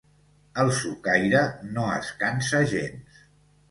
El 0.63 0.71
socaire 0.77 1.43
no 1.77 1.87
es 2.01 2.13
cansa 2.25 2.67
gens. 2.77 3.27